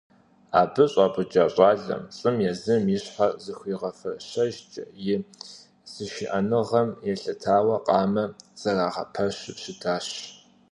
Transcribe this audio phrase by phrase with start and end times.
[0.61, 4.83] Абы щӀапӀыкӀа щӀалэм, лӀым, езым и щхьэ зэрыхуигъэфэщэжкӀэ,
[5.15, 5.15] и
[5.91, 8.23] зышыӀэныгъэм елъытауэ къамэ
[8.59, 10.07] зэрагъэпэщу щытащ.